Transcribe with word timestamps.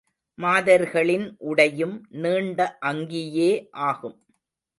மாதர்களின் 0.39 1.27
உடையும் 1.41 1.93
நீண்ட 2.21 2.59
அங்கியே 2.85 3.51
ஆகும். 3.83 4.17